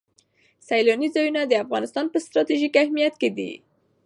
سیلاني 0.67 1.09
ځایونه 1.15 1.41
د 1.45 1.53
افغانستان 1.63 2.05
په 2.09 2.17
ستراتیژیک 2.25 2.73
اهمیت 2.83 3.15
کې 3.21 3.29
دي. 3.37 3.51